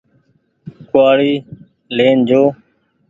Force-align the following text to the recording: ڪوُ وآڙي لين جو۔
ڪوُ 0.89 0.99
وآڙي 1.03 1.33
لين 1.95 2.17
جو۔ 2.29 2.43